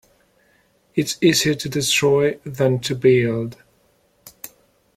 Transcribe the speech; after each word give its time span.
It 0.95 1.05
is 1.05 1.17
easier 1.21 1.53
to 1.53 1.69
destroy 1.69 2.39
than 2.43 2.79
to 2.79 2.95
build. 2.95 3.57